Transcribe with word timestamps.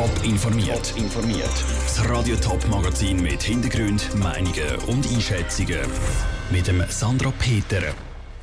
Top 0.00 0.24
informiert. 0.24 0.94
informiert. 0.96 1.64
Das 1.82 2.08
Radio 2.08 2.34
Top 2.36 2.66
Magazin 2.70 3.20
mit 3.20 3.42
Hintergrund, 3.42 4.08
Meinungen 4.16 4.76
und 4.86 5.06
Einschätzungen 5.06 5.80
mit 6.50 6.66
dem 6.68 6.82
Sandra 6.88 7.30
Peter. 7.38 7.82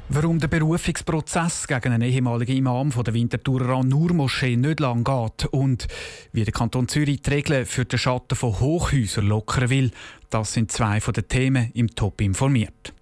Warum 0.09 0.38
der 0.38 0.49
Berufungsprozess 0.49 1.65
gegen 1.65 1.93
einen 1.93 2.04
ehemaligen 2.04 2.55
Imam 2.55 2.91
von 2.91 3.04
der 3.04 3.15
Winterthurer 3.15 3.83
Nur-Moschee 3.83 4.55
nicht 4.55 4.79
lang 4.79 5.04
geht 5.04 5.51
und 5.51 5.88
wie 6.31 6.43
der 6.43 6.54
Kanton 6.54 6.88
Zürich 6.88 7.24
die 7.24 7.29
Regeln 7.31 7.65
für 7.65 7.85
den 7.85 7.97
Schatten 7.97 8.35
von 8.35 8.60
Hochhäusern 8.60 9.26
lockern 9.26 9.71
will, 9.71 9.89
das 10.29 10.53
sind 10.53 10.71
zwei 10.71 11.01
von 11.01 11.15
den 11.15 11.28
Themen 11.28 11.71
im 11.74 11.87
Top 11.87 12.21
informiert. 12.21 12.94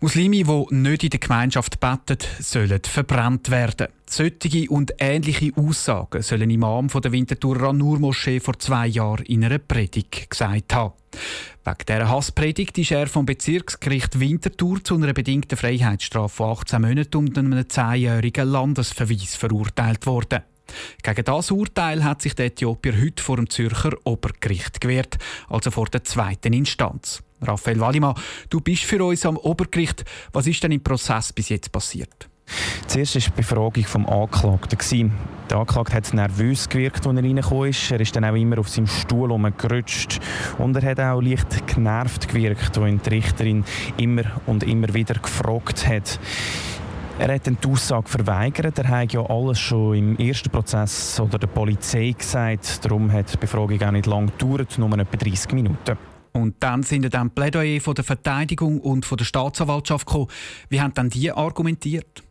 Muslime, 0.00 0.44
die 0.44 0.74
nicht 0.74 1.04
in 1.04 1.10
der 1.10 1.20
Gemeinschaft 1.20 1.80
beten, 1.80 2.18
sollen 2.38 2.82
verbrannt 2.84 3.50
werden. 3.50 3.88
Solche 4.04 4.68
und 4.68 4.92
ähnliche 4.98 5.52
Aussagen 5.56 6.20
sollen 6.20 6.50
Imam 6.50 6.90
von 6.90 7.00
der 7.00 7.12
Winterthur 7.12 7.72
Nur-Moschee 7.72 8.40
vor 8.40 8.58
zwei 8.58 8.88
Jahren 8.88 9.24
in 9.24 9.42
einer 9.42 9.58
Predigt 9.58 10.28
gesagt 10.28 10.74
haben. 10.74 10.92
Wegen 11.64 11.78
dieser 11.88 12.08
Hasspredigt 12.10 12.76
ist 12.76 12.90
er 12.90 13.06
vom 13.06 13.24
Bezirksgericht 13.24 14.20
Winterthur 14.20 14.84
zu 14.84 14.96
einer 14.96 15.14
bedingten 15.14 15.56
Freiheitsstrafe 15.56 16.36
von 16.36 16.50
18 16.50 16.82
Monaten 16.82 17.16
und 17.16 17.38
einem 17.38 17.68
zehnjährigen 17.68 18.48
Landesverweis 18.48 19.34
verurteilt 19.34 20.04
worden. 20.04 20.42
Gegen 21.02 21.24
das 21.24 21.50
Urteil 21.50 22.04
hat 22.04 22.20
sich 22.20 22.34
der 22.34 22.46
Äthiopier 22.46 23.00
heute 23.00 23.22
vor 23.22 23.36
dem 23.36 23.48
Zürcher 23.48 23.96
Obergericht 24.04 24.80
gewehrt, 24.80 25.16
also 25.48 25.70
vor 25.70 25.86
der 25.86 26.04
zweiten 26.04 26.52
Instanz. 26.52 27.22
Raphael 27.42 27.80
Wallimann, 27.80 28.14
du 28.48 28.60
bist 28.60 28.84
für 28.84 29.04
uns 29.04 29.26
am 29.26 29.36
Obergericht. 29.36 30.04
Was 30.32 30.46
ist 30.46 30.62
denn 30.62 30.72
im 30.72 30.82
Prozess 30.82 31.32
bis 31.32 31.50
jetzt 31.50 31.70
passiert? 31.70 32.28
Zuerst 32.86 33.16
war 33.16 33.22
die 33.22 33.30
Befragung 33.30 33.84
vom 33.84 34.06
Anklagten. 34.06 35.12
Der 35.50 35.58
Anklagte 35.58 35.94
hat 35.94 36.14
nervös 36.14 36.68
gewirkt, 36.68 37.06
als 37.06 37.16
er 37.16 37.22
reingekommen 37.22 37.70
ist. 37.70 37.90
Er 37.90 38.00
ist 38.00 38.14
dann 38.14 38.24
auch 38.24 38.34
immer 38.34 38.58
auf 38.58 38.68
seinem 38.68 38.86
Stuhl 38.86 39.28
herumgerutscht. 39.28 40.20
Und 40.58 40.76
er 40.76 40.90
hat 40.90 41.00
auch 41.00 41.20
leicht 41.20 41.66
genervt 41.66 42.28
gewirkt, 42.28 42.78
als 42.78 42.88
ihn 42.88 43.00
die 43.04 43.10
Richterin 43.10 43.64
immer 43.96 44.24
und 44.46 44.62
immer 44.62 44.92
wieder 44.94 45.14
gefragt 45.14 45.86
hat. 45.86 46.18
Er 47.18 47.34
hat 47.34 47.46
die 47.46 47.68
Aussage 47.68 48.08
verweigert. 48.08 48.78
Er 48.78 48.88
hat 48.88 49.12
ja 49.12 49.24
alles 49.24 49.58
schon 49.58 49.94
im 49.96 50.18
ersten 50.18 50.50
Prozess 50.50 51.18
oder 51.18 51.38
der 51.38 51.46
Polizei 51.48 52.14
gesagt. 52.16 52.84
Darum 52.84 53.10
hat 53.10 53.32
die 53.32 53.38
Befragung 53.38 53.82
auch 53.82 53.90
nicht 53.90 54.06
lange 54.06 54.30
gedauert, 54.32 54.78
nur 54.78 54.98
etwa 54.98 55.16
30 55.16 55.52
Minuten. 55.52 56.15
Und 56.36 56.56
dann 56.60 56.82
sind 56.82 57.12
dann 57.14 57.30
Plädoyer 57.30 57.80
von 57.80 57.94
der 57.94 58.04
Verteidigung 58.04 58.80
und 58.80 59.06
von 59.06 59.16
der 59.16 59.24
Staatsanwaltschaft 59.24 60.06
gekommen. 60.06 60.28
Wie 60.68 60.80
haben 60.80 60.92
dann 60.92 61.08
die 61.08 61.32
argumentiert? 61.32 62.25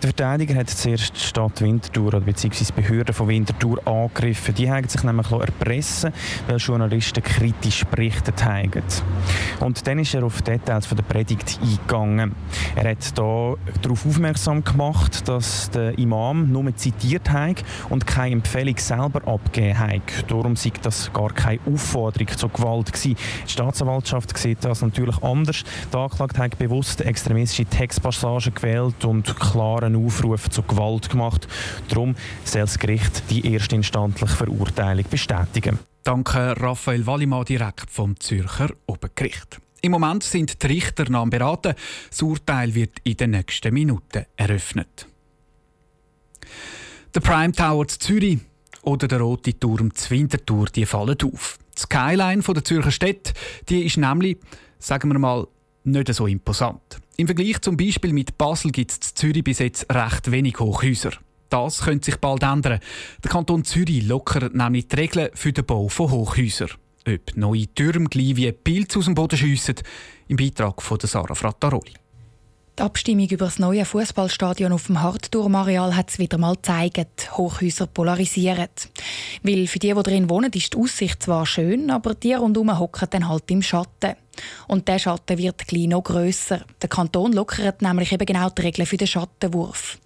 Der 0.00 0.10
Verteidiger 0.10 0.54
hat 0.54 0.70
zuerst 0.70 1.16
die 1.16 1.20
Stadt 1.20 1.60
Winterthur 1.60 2.20
bzw. 2.20 2.66
die 2.68 2.82
Behörden 2.82 3.12
von 3.12 3.26
Winterthur 3.26 3.84
angegriffen. 3.84 4.54
Die 4.54 4.70
haben 4.70 4.88
sich 4.88 5.02
nämlich 5.02 5.28
erpressen 5.32 6.12
weil 6.46 6.58
Journalisten 6.58 7.20
kritisch 7.20 7.84
berichtet 7.84 8.44
haben. 8.44 8.84
Und 9.58 9.84
dann 9.88 9.98
ist 9.98 10.14
er 10.14 10.22
auf 10.22 10.40
Details 10.42 10.86
von 10.86 10.96
der 10.96 11.02
Predigt 11.02 11.58
eingegangen. 11.60 12.36
Er 12.76 12.90
hat 12.90 13.18
da 13.18 13.54
darauf 13.82 14.06
aufmerksam 14.06 14.62
gemacht, 14.62 15.26
dass 15.26 15.68
der 15.70 15.98
Imam 15.98 16.52
nur 16.52 16.76
zitiert 16.76 17.30
hat 17.30 17.64
und 17.88 18.06
keine 18.06 18.36
Empfehlung 18.36 18.76
selber 18.78 19.26
abgegeben 19.26 19.78
hat. 19.80 20.30
Darum 20.30 20.54
sei 20.54 20.70
das 20.80 21.12
gar 21.12 21.32
keine 21.32 21.58
Aufforderung 21.66 22.28
zur 22.28 22.50
Gewalt 22.50 22.92
gewesen. 22.92 23.16
Die 23.46 23.50
Staatsanwaltschaft 23.50 24.38
sieht 24.38 24.64
das 24.64 24.80
natürlich 24.80 25.20
anders. 25.24 25.64
Der 25.92 26.00
Anklagte 26.00 26.38
hat 26.38 26.56
bewusst 26.56 27.00
extremistische 27.00 27.64
Textpassagen 27.64 28.54
gewählt 28.54 29.04
und 29.04 29.34
klaren 29.88 30.04
Aufruf 30.04 30.50
zur 30.50 30.64
Gewalt 30.66 31.10
gemacht. 31.10 31.48
Darum 31.88 32.14
soll 32.44 32.62
das 32.62 32.78
Gericht 32.78 33.22
die 33.30 33.52
erstinstanzliche 33.54 34.36
Verurteilung 34.36 35.04
bestätigen. 35.10 35.78
Danke 36.02 36.54
Raphael 36.58 37.06
Wallimann 37.06 37.44
direkt 37.44 37.90
vom 37.90 38.18
Zürcher 38.18 38.70
Obergericht. 38.86 39.60
Im 39.80 39.92
Moment 39.92 40.24
sind 40.24 40.62
die 40.62 40.66
Richter 40.66 41.12
am 41.14 41.30
Beraten. 41.30 41.74
Das 42.10 42.22
Urteil 42.22 42.74
wird 42.74 42.98
in 43.04 43.16
den 43.16 43.30
nächsten 43.30 43.72
Minuten 43.72 44.24
eröffnet. 44.36 45.06
Der 47.14 47.20
Prime 47.20 47.52
Tower 47.52 47.86
zu 47.86 47.98
Zürich 47.98 48.38
oder 48.82 49.06
der 49.06 49.20
Rote 49.20 49.58
Turm 49.58 49.94
zu 49.94 50.10
Winterthur, 50.10 50.66
die 50.66 50.86
fallen 50.86 51.16
auf. 51.22 51.58
Die 51.76 51.82
Skyline 51.82 52.42
der 52.42 52.64
Zürcher 52.64 52.90
Stadt 52.90 53.34
die 53.68 53.84
ist 53.84 53.98
nämlich, 53.98 54.38
sagen 54.78 55.12
wir 55.12 55.18
mal, 55.18 55.46
nicht 55.90 56.12
so 56.12 56.26
imposant. 56.26 57.00
Im 57.16 57.26
Vergleich 57.26 57.60
zum 57.60 57.76
Beispiel 57.76 58.12
mit 58.12 58.38
Basel 58.38 58.70
gibt 58.70 58.90
es 58.90 58.96
in 58.96 59.16
Zürich 59.16 59.44
bis 59.44 59.58
jetzt 59.58 59.92
recht 59.92 60.30
wenig 60.30 60.58
Hochhäuser. 60.58 61.12
Das 61.50 61.80
könnte 61.80 62.06
sich 62.06 62.16
bald 62.16 62.42
ändern. 62.42 62.80
Der 63.24 63.30
Kanton 63.30 63.64
Zürich 63.64 64.06
lockert 64.06 64.54
nämlich 64.54 64.88
die 64.88 64.96
Regeln 64.96 65.30
für 65.34 65.52
den 65.52 65.64
Bau 65.64 65.88
von 65.88 66.10
Hochhäusern. 66.10 66.70
Ob 67.06 67.36
neue 67.36 67.66
Türme 67.74 68.08
gleich 68.08 68.36
wie 68.36 68.52
Pilze 68.52 68.98
aus 68.98 69.06
dem 69.06 69.14
Boden 69.14 69.38
schiessen, 69.38 69.76
im 70.28 70.36
Beitrag 70.36 70.82
von 70.82 70.98
Sarah 71.00 71.34
Frattaroli. 71.34 71.94
Die 72.78 72.84
Abstimmung 72.84 73.26
über 73.28 73.46
das 73.46 73.58
neue 73.58 73.84
Fußballstadion 73.84 74.70
auf 74.70 74.86
dem 74.86 75.02
Hartturmareal 75.02 75.96
hat 75.96 76.10
es 76.10 76.20
wieder 76.20 76.38
mal 76.38 76.54
gezeigt. 76.54 77.36
Hochhäuser 77.36 77.88
polarisieren. 77.88 78.68
Weil 79.42 79.66
für 79.66 79.80
die, 79.80 79.92
die 79.92 80.02
drin 80.04 80.30
wohnen, 80.30 80.52
ist 80.52 80.74
die 80.74 80.78
Aussicht 80.78 81.20
zwar 81.24 81.44
schön, 81.44 81.90
aber 81.90 82.14
die 82.14 82.34
rundherum 82.34 82.78
hocken 82.78 83.08
dann 83.10 83.28
halt 83.28 83.50
im 83.50 83.62
Schatten. 83.62 84.14
Und 84.68 84.86
der 84.86 85.00
Schatten 85.00 85.38
wird 85.38 85.66
gleich 85.66 85.88
noch 85.88 86.04
grösser. 86.04 86.60
Der 86.80 86.88
Kanton 86.88 87.32
lockert 87.32 87.82
nämlich 87.82 88.12
eben 88.12 88.26
genau 88.26 88.48
die 88.48 88.62
Regeln 88.62 88.86
für 88.86 88.96
den 88.96 89.08
Schattenwurf. 89.08 89.98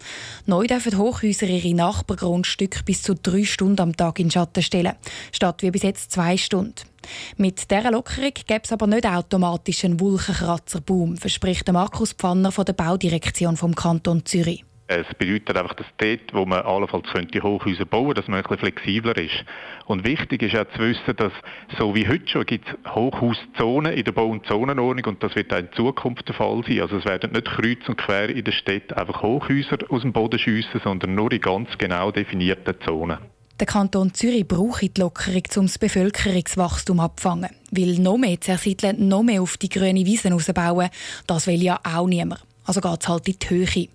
Neu 0.47 0.67
dürfen 0.67 0.97
Hochhäuser 0.97 1.49
ihre 1.49 1.75
Nachbargrundstücke 1.75 2.85
bis 2.85 3.03
zu 3.03 3.15
drei 3.15 3.45
Stunden 3.45 3.83
am 3.83 3.95
Tag 3.95 4.19
in 4.19 4.31
Schatten 4.31 4.63
stellen, 4.63 4.95
statt 5.31 5.61
wie 5.61 5.71
bis 5.71 5.83
jetzt 5.83 6.11
zwei 6.11 6.39
Stunden. 6.39 6.92
Mit 7.37 7.71
dieser 7.71 7.91
Lockerung 7.91 8.33
gäbe 8.47 8.63
es 8.65 8.73
aber 8.73 8.87
nicht 8.87 9.07
automatisch 9.07 9.85
einen 9.85 10.01
Wolkenkratzerboom, 10.01 11.17
verspricht 11.17 11.71
Markus 11.73 12.13
Pfanner 12.13 12.53
von 12.53 12.65
der 12.65 12.75
Baudirektion 12.75 13.57
vom 13.57 13.75
Kanton 13.75 14.25
Zürich. 14.25 14.65
Es 14.89 15.07
bedeutet 15.17 15.57
einfach, 15.57 15.75
dass 15.75 15.87
dort, 15.97 16.35
wo 16.35 16.45
man 16.45 16.61
allenfalls 16.63 17.09
könnte 17.11 17.43
Hochhäuser 17.43 17.87
bauen 17.87 18.15
dass 18.15 18.29
man 18.29 18.37
ein 18.37 18.43
bisschen 18.43 18.59
flexibler 18.59 19.17
ist. 19.17 19.45
Und 19.87 20.05
wichtig 20.05 20.43
ist 20.43 20.55
auch 20.55 20.69
zu 20.75 20.81
wissen, 20.81 21.17
dass 21.17 21.33
so 21.79 21.95
wie 21.95 22.07
heute 22.07 22.29
schon 22.29 22.45
gibt 22.45 22.69
es 22.69 22.95
Hochhauszonen 22.95 23.95
in 23.95 24.05
der 24.05 24.13
Bau- 24.13 24.29
und 24.29 24.45
Zonenordnung 24.45 25.07
und 25.07 25.23
das 25.23 25.35
wird 25.35 25.53
auch 25.55 25.59
in 25.59 25.73
Zukunft 25.73 26.29
der 26.29 26.35
Fall 26.35 26.63
sein. 26.67 26.83
Also 26.83 26.99
es 26.99 27.07
werden 27.07 27.33
nicht 27.33 27.47
kreuz 27.47 27.89
und 27.89 27.97
quer 27.97 28.29
in 28.29 28.45
der 28.45 28.53
Stadt 28.53 28.93
einfach 28.95 29.23
Hochhäuser 29.23 29.79
aus 29.89 30.03
dem 30.03 30.13
Boden 30.13 30.39
schiessen, 30.39 30.81
sondern 30.85 31.15
nur 31.15 31.33
in 31.33 31.41
ganz 31.41 31.71
genau 31.79 32.11
definierten 32.11 32.75
Zonen. 32.85 33.19
Der 33.63 33.69
Kanton 33.69 34.13
Zürich 34.13 34.49
braucht 34.49 34.83
die 34.83 35.01
Lockerung, 35.01 35.45
um 35.55 35.67
das 35.67 35.79
Bevölkerungswachstum 35.79 36.99
abzufangen. 36.99 37.51
Weil 37.71 37.95
noch 38.01 38.19
mehr 38.19 38.41
zu 38.41 38.51
ersiedeln, 38.51 39.07
noch 39.07 39.23
mehr 39.23 39.41
auf 39.41 39.57
die 39.57 39.69
grüne 39.69 40.05
Wiesen 40.05 40.33
ausbauen, 40.33 40.91
das 41.29 41.47
will 41.47 41.63
ja 41.63 41.79
auch 41.85 42.09
niemand. 42.09 42.43
Also 42.65 42.81
geht 42.81 43.01
es 43.01 43.09
halt 43.09 43.29
in 43.29 43.37
die 43.41 43.49
Höhe. 43.49 43.89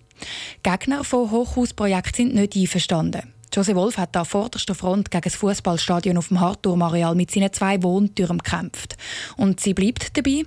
Gegner 0.62 1.04
von 1.04 1.30
Hochhausprojekten 1.30 2.14
sind 2.14 2.34
nicht 2.34 2.56
einverstanden. 2.56 3.34
Jose 3.52 3.76
Wolf 3.76 3.98
hat 3.98 4.16
an 4.16 4.24
vorderster 4.24 4.74
Front 4.74 5.10
gegen 5.10 5.24
das 5.24 5.34
Fußballstadion 5.34 6.16
auf 6.16 6.28
dem 6.28 6.40
Hartturmareal 6.40 7.14
mit 7.14 7.30
seinen 7.30 7.52
zwei 7.52 7.82
Wohntürmen 7.82 8.38
gekämpft. 8.38 8.96
Und 9.36 9.60
sie 9.60 9.74
bleibt 9.74 10.16
dabei. 10.16 10.44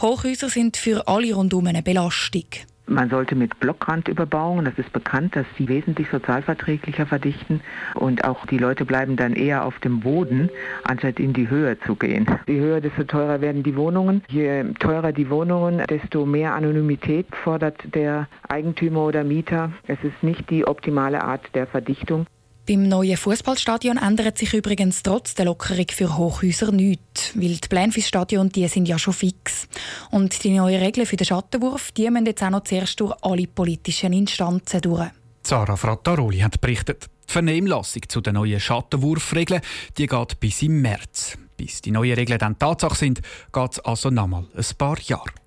Hochhäuser 0.00 0.48
sind 0.48 0.78
für 0.78 1.06
alle 1.06 1.34
rundum 1.34 1.66
eine 1.66 1.82
Belastung. 1.82 2.46
Man 2.92 3.08
sollte 3.08 3.34
mit 3.34 3.58
Blockrandüberbauungen, 3.58 4.66
das 4.66 4.74
ist 4.76 4.92
bekannt, 4.92 5.34
dass 5.34 5.46
sie 5.56 5.66
wesentlich 5.66 6.08
sozialverträglicher 6.10 7.06
verdichten 7.06 7.62
und 7.94 8.24
auch 8.24 8.44
die 8.44 8.58
Leute 8.58 8.84
bleiben 8.84 9.16
dann 9.16 9.32
eher 9.32 9.64
auf 9.64 9.78
dem 9.78 10.00
Boden, 10.00 10.50
anstatt 10.84 11.18
in 11.18 11.32
die 11.32 11.48
Höhe 11.48 11.78
zu 11.80 11.96
gehen. 11.96 12.26
Je 12.46 12.60
höher, 12.60 12.82
desto 12.82 13.04
teurer 13.04 13.40
werden 13.40 13.62
die 13.62 13.76
Wohnungen. 13.76 14.22
Je 14.28 14.64
teurer 14.78 15.12
die 15.12 15.30
Wohnungen, 15.30 15.82
desto 15.88 16.26
mehr 16.26 16.54
Anonymität 16.54 17.26
fordert 17.34 17.94
der 17.94 18.28
Eigentümer 18.46 19.06
oder 19.06 19.24
Mieter. 19.24 19.72
Es 19.86 19.98
ist 20.04 20.22
nicht 20.22 20.50
die 20.50 20.66
optimale 20.66 21.24
Art 21.24 21.48
der 21.54 21.66
Verdichtung. 21.66 22.26
Beim 22.64 22.88
neuen 22.88 23.16
Fußballstadion 23.16 23.96
ändert 23.96 24.38
sich 24.38 24.54
übrigens 24.54 25.02
trotz 25.02 25.34
der 25.34 25.46
Lockerung 25.46 25.86
für 25.90 26.16
Hochhäuser 26.16 26.70
nichts, 26.70 27.32
weil 27.34 27.56
die 27.56 27.68
Pläne 27.68 27.90
fürs 27.90 28.06
Stadion 28.06 28.50
die 28.50 28.68
sind 28.68 28.86
ja 28.86 29.00
schon 29.00 29.14
fix. 29.14 29.66
Und 30.12 30.44
die 30.44 30.50
neuen 30.50 30.80
Regeln 30.80 31.04
für 31.04 31.16
den 31.16 31.26
Schattenwurf 31.26 31.90
die 31.90 32.08
müssen 32.08 32.26
jetzt 32.26 32.42
auch 32.44 32.50
noch 32.50 32.62
zuerst 32.62 33.00
durch 33.00 33.14
alle 33.22 33.48
politischen 33.48 34.12
Instanzen 34.12 34.80
durch. 34.80 35.10
Sarah 35.42 35.76
Frattaroli 35.76 36.38
hat 36.38 36.60
berichtet. 36.60 37.08
Die 37.28 37.32
Vernehmlassung 37.32 38.02
zu 38.06 38.20
den 38.20 38.34
neuen 38.34 38.60
Schattenwurfregeln 38.60 39.60
die 39.98 40.06
geht 40.06 40.38
bis 40.38 40.62
im 40.62 40.82
März. 40.82 41.36
Bis 41.56 41.80
die 41.80 41.90
neuen 41.90 42.14
Regeln 42.14 42.38
dann 42.38 42.60
Tatsache 42.60 42.94
sind, 42.94 43.22
geht 43.52 43.72
es 43.72 43.80
also 43.80 44.10
nochmal 44.10 44.46
ein 44.54 44.64
paar 44.78 45.00
Jahre. 45.00 45.41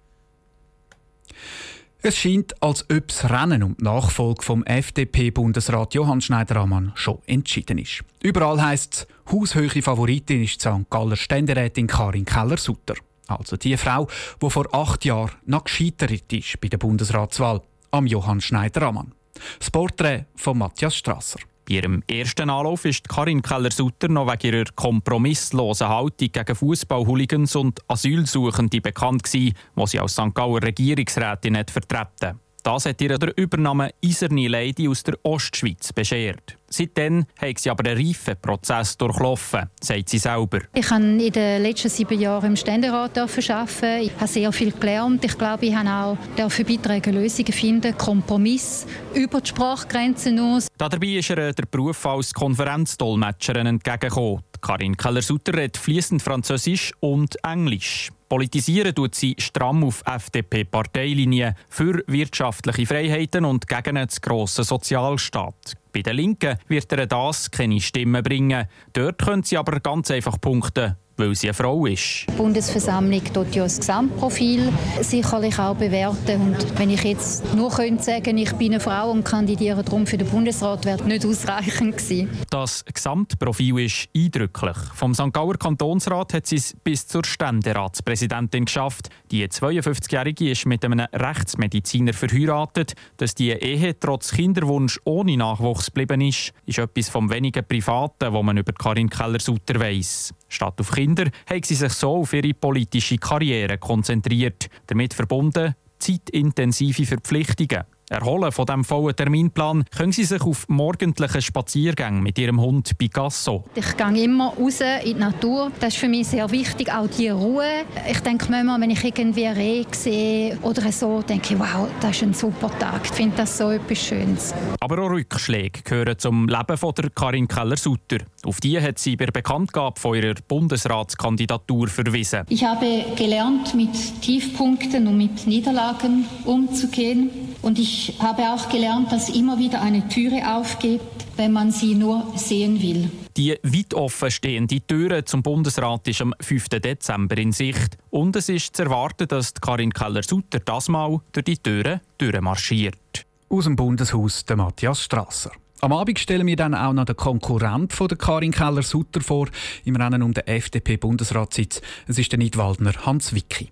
Es 2.07 2.17
scheint, 2.17 2.61
als 2.61 2.87
ob 2.87 3.07
das 3.07 3.31
Rennen 3.31 3.63
um 3.63 3.75
die 3.77 3.83
Nachfolge 3.83 4.43
vom 4.43 4.63
FDP-Bundesrat 4.63 5.95
Johann 5.95 6.21
Schneider-Ammann 6.21 6.91
schon 6.93 7.17
entschieden 7.25 7.79
ist. 7.79 8.03
Überall 8.21 8.61
heisst 8.61 8.93
es, 9.25 9.33
haushöhe 9.33 9.81
Favoritin 9.81 10.43
ist 10.43 10.63
die 10.63 10.69
St. 10.69 10.87
Galler 10.91 11.15
Ständerätin 11.15 11.87
Karin 11.87 12.23
Keller-Sutter. 12.23 12.93
Also 13.25 13.57
die 13.57 13.75
Frau, 13.75 14.07
die 14.39 14.49
vor 14.51 14.71
acht 14.71 15.03
Jahren 15.03 15.31
noch 15.47 15.63
gescheitert 15.63 16.31
ist 16.31 16.61
bei 16.61 16.67
der 16.67 16.77
Bundesratswahl 16.77 17.63
am 17.89 18.05
Johann 18.05 18.39
Schneider-Ammann. 18.39 19.15
Das 19.57 19.71
Porträt 19.71 20.25
von 20.35 20.59
Matthias 20.59 20.95
Strasser. 20.95 21.39
Bei 21.67 21.75
ihrem 21.75 22.03
ersten 22.07 22.49
Anlauf 22.49 22.85
ist 22.85 23.09
Karin 23.09 23.41
Keller-Sutter 23.41 24.07
noch 24.07 24.31
wegen 24.31 24.53
ihrer 24.53 24.65
kompromisslosen 24.75 25.89
Haltung 25.89 26.31
gegen 26.31 26.55
Fußballhooligans 26.55 27.55
und 27.55 27.79
Asylsuchende 27.87 28.81
bekannt 28.81 29.23
gewesen, 29.23 29.55
wo 29.73 29.87
sie 29.87 29.99
als 29.99 30.13
St. 30.13 30.33
Gauer 30.35 30.61
Regierungsrätin 30.61 31.53
nicht 31.53 31.71
vertreten. 31.71 32.39
Das 32.65 32.87
hat 32.87 32.99
ihr 32.99 33.15
der 33.19 33.37
Übernahme 33.37 33.91
Iserne 34.01 34.47
Lady 34.47 34.89
aus 34.89 35.03
der 35.03 35.13
Ostschweiz 35.21 35.93
beschert. 35.93 36.57
Seitdem 36.67 37.25
hat 37.39 37.59
sie 37.59 37.69
aber 37.69 37.87
einen 37.87 38.03
reifen 38.03 38.35
Prozess 38.41 38.97
durchlaufen, 38.97 39.69
sagt 39.79 40.09
sie 40.09 40.17
selber. 40.17 40.61
Ich 40.73 40.89
habe 40.89 41.03
in 41.03 41.31
den 41.31 41.61
letzten 41.61 41.89
sieben 41.89 42.19
Jahren 42.19 42.47
im 42.47 42.55
Ständerat 42.55 43.19
arbeiten. 43.19 44.01
Ich 44.01 44.11
habe 44.15 44.27
sehr 44.27 44.51
viel 44.51 44.71
gelernt. 44.71 45.23
Ich 45.23 45.37
glaube, 45.37 45.67
ich 45.67 45.75
habe 45.75 46.17
auch 46.17 46.17
beitragen, 46.35 47.13
Lösungen 47.13 47.53
finden, 47.53 47.95
Kompromiss 47.95 48.87
über 49.13 49.41
die 49.41 49.49
Sprachgrenzen 49.49 50.39
aus. 50.39 50.67
Dabei 50.75 51.05
ist 51.05 51.29
ihr 51.29 51.53
der 51.53 51.65
Beruf 51.69 52.03
als 52.07 52.33
Konferenzdolmetscherin 52.33 53.67
entgegengekommen. 53.67 54.41
Karin 54.65 54.97
Keller-Sutter 54.97 55.53
redet 55.53 55.77
fließend 55.77 56.23
Französisch 56.23 56.91
und 56.99 57.35
Englisch. 57.43 58.09
Politisieren 58.27 58.95
tut 58.95 59.13
sie 59.13 59.35
stramm 59.37 59.83
auf 59.83 60.01
FDP-Parteilinie 60.07 61.53
für 61.69 62.03
wirtschaftliche 62.07 62.87
Freiheiten 62.87 63.45
und 63.45 63.67
gegen 63.67 63.95
einen 63.95 64.09
grossen 64.19 64.63
Sozialstaat. 64.63 65.73
Bei 65.93 66.01
den 66.01 66.15
Linken 66.15 66.57
wird 66.67 66.91
er 66.93 67.05
das 67.05 67.51
keine 67.51 67.79
Stimmen 67.79 68.23
bringen. 68.23 68.65
Dort 68.93 69.23
können 69.23 69.43
sie 69.43 69.55
aber 69.55 69.79
ganz 69.79 70.09
einfach 70.09 70.41
punkten 70.41 70.95
weil 71.17 71.35
sie 71.35 71.47
eine 71.47 71.53
Frau 71.53 71.85
ist. 71.85 72.25
Die 72.29 72.33
Bundesversammlung 72.33 73.23
tut 73.33 73.55
ja 73.55 73.63
das 73.63 73.79
Gesamtprofil 73.79 74.71
sicherlich 75.01 75.57
auch 75.59 75.75
bewerten. 75.75 76.41
Und 76.41 76.79
wenn 76.79 76.89
ich 76.89 77.03
jetzt 77.03 77.53
nur 77.55 77.71
könnte 77.71 78.03
sagen, 78.03 78.37
ich 78.37 78.51
bin 78.53 78.73
eine 78.73 78.79
Frau 78.79 79.11
und 79.11 79.23
kandidiere 79.23 79.83
darum 79.83 80.05
für 80.05 80.17
den 80.17 80.27
Bundesrat, 80.27 80.85
wäre 80.85 81.03
nicht 81.03 81.25
ausreichend 81.25 81.97
gewesen. 81.97 82.29
Das 82.49 82.83
Gesamtprofil 82.85 83.79
ist 83.79 84.09
eindrücklich. 84.15 84.77
Vom 84.93 85.13
St. 85.13 85.31
Gauer 85.31 85.57
Kantonsrat 85.57 86.33
hat 86.33 86.47
sie 86.47 86.57
es 86.57 86.75
bis 86.83 87.07
zur 87.07 87.23
Ständeratspräsidentin 87.23 88.65
geschafft. 88.65 89.09
Die 89.31 89.45
52-Jährige 89.47 90.51
ist 90.51 90.65
mit 90.65 90.83
einem 90.85 90.99
Rechtsmediziner 91.13 92.13
verheiratet. 92.13 92.93
Dass 93.17 93.35
die 93.35 93.51
Ehe 93.51 93.97
trotz 93.99 94.31
Kinderwunsch 94.31 94.99
ohne 95.05 95.37
Nachwuchs 95.37 95.87
geblieben 95.87 96.21
ist, 96.21 96.51
ist 96.65 96.79
etwas 96.79 97.09
vom 97.09 97.29
wenigen 97.29 97.65
Privaten, 97.65 98.33
wo 98.33 98.43
man 98.43 98.57
über 98.57 98.73
Karin 98.73 99.09
Keller-Sutter 99.09 99.79
weiss. 99.79 100.33
Statt 100.55 100.79
auf 100.79 100.91
Kinder 100.91 101.25
haben 101.49 101.63
sie 101.63 101.75
sich 101.75 101.93
so 101.93 102.15
auf 102.15 102.33
ihre 102.33 102.53
politische 102.53 103.17
Karriere 103.17 103.77
konzentriert. 103.77 104.69
Damit 104.87 105.13
verbunden 105.13 105.75
zeitintensive 105.99 107.05
Verpflichtungen. 107.05 107.83
Erholen 108.09 108.51
von 108.51 108.65
diesem 108.67 108.83
vollen 108.83 109.15
Terminplan 109.15 109.83
können 109.97 110.11
Sie 110.11 110.25
sich 110.25 110.41
auf 110.41 110.69
morgendlichen 110.69 111.41
Spaziergängen 111.41 112.21
mit 112.21 112.37
Ihrem 112.37 112.61
Hund 112.61 112.95
Picasso. 112.99 113.63
Ich 113.73 113.97
gehe 113.97 114.23
immer 114.23 114.53
raus 114.53 114.81
in 114.81 115.05
die 115.05 115.13
Natur. 115.15 115.71
Das 115.79 115.95
ist 115.95 115.99
für 115.99 116.07
mich 116.07 116.27
sehr 116.27 116.49
wichtig, 116.51 116.91
auch 116.93 117.07
die 117.07 117.29
Ruhe. 117.29 117.65
Ich 118.07 118.19
denke 118.19 118.45
manchmal, 118.51 118.79
wenn 118.79 118.91
ich 118.91 119.03
irgendwie 119.03 119.47
ein 119.47 119.55
Reh 119.55 119.83
sehe 119.91 120.55
oder 120.61 120.91
so, 120.91 121.23
denke 121.23 121.55
ich, 121.55 121.59
wow, 121.59 121.87
das 121.99 122.11
ist 122.11 122.23
ein 122.23 122.33
super 122.35 122.69
Tag. 122.77 123.01
Ich 123.05 123.11
finde 123.11 123.37
das 123.37 123.57
so 123.57 123.71
etwas 123.71 123.97
Schönes. 123.97 124.53
Aber 124.79 124.99
auch 124.99 125.09
Rückschläge 125.09 125.81
gehören 125.81 126.19
zum 126.19 126.47
Leben 126.47 126.77
von 126.77 126.93
der 126.93 127.09
Karin 127.09 127.47
Keller-Sutter. 127.47 128.17
Auf 128.45 128.59
die 128.59 128.79
hat 128.79 128.99
sie 128.99 129.15
bei 129.15 129.25
der 129.25 129.31
Bekanntgabe 129.31 129.99
von 129.99 130.15
ihrer 130.15 130.35
Bundesratskandidatur 130.47 131.87
verwiesen. 131.87 132.43
Ich 132.49 132.63
habe 132.63 133.03
gelernt, 133.15 133.73
mit 133.73 134.21
Tiefpunkten 134.21 135.07
und 135.07 135.17
mit 135.17 135.47
Niederlagen 135.47 136.25
umzugehen. 136.43 137.54
Und 137.65 137.79
ich 137.79 138.13
habe 138.19 138.43
auch 138.43 138.69
gelernt, 138.69 139.11
dass 139.11 139.27
immer 139.27 139.57
wieder 139.57 139.81
eine 139.81 140.07
Türe 140.07 140.55
aufgeht, 140.55 141.01
wenn 141.35 141.51
man 141.51 141.71
sie 141.71 141.95
nur 141.95 142.31
sehen 142.35 142.79
will. 142.79 143.09
Die 143.37 143.57
weit 143.63 143.95
offen 143.95 144.29
stehende 144.29 144.81
Türe 144.81 145.25
zum 145.25 145.41
Bundesrat 145.41 146.07
ist 146.07 146.21
am 146.21 146.35
5. 146.39 146.69
Dezember 146.69 147.35
in 147.39 147.51
Sicht. 147.51 147.97
Und 148.11 148.35
es 148.35 148.49
ist 148.49 148.77
zu 148.77 148.83
erwarten, 148.83 149.27
dass 149.27 149.55
Karin 149.55 149.91
Keller-Sutter 149.91 150.59
das 150.59 150.89
Mal 150.89 151.19
durch 151.31 151.43
die 151.43 151.57
Türe 151.57 152.01
durchmarschiert. 152.19 153.25
Aus 153.49 153.63
dem 153.63 153.75
Bundeshaus 153.75 154.45
der 154.45 154.57
Matthias 154.57 155.01
Strasser. 155.01 155.49
Am 155.81 155.91
Abend 155.91 156.19
stellen 156.19 156.45
wir 156.45 156.55
dann 156.55 156.75
auch 156.75 156.93
noch 156.93 157.05
den 157.05 157.15
Konkurrent 157.15 157.93
von 157.93 158.07
der 158.07 158.19
Karin 158.19 158.51
Keller-Sutter 158.51 159.21
vor 159.21 159.47
im 159.85 159.95
Rennen 159.95 160.21
um 160.21 160.35
den 160.35 160.45
FDP-Bundesratssitz. 160.45 161.81
Es 162.07 162.19
ist 162.19 162.31
der 162.31 162.37
Nidwaldner 162.37 162.93
Hans 163.07 163.33
Wicki. 163.33 163.71